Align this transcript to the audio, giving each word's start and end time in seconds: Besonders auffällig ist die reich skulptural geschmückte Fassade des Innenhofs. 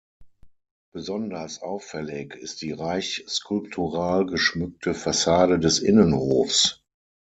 Besonders 0.93 1.61
auffällig 1.61 2.33
ist 2.33 2.63
die 2.63 2.71
reich 2.71 3.23
skulptural 3.27 4.25
geschmückte 4.25 4.95
Fassade 4.95 5.59
des 5.59 5.77
Innenhofs. 5.77 6.81